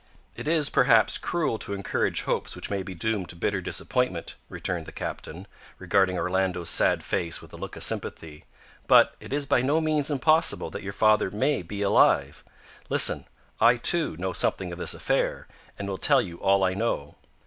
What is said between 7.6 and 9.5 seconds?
of sympathy; "but it is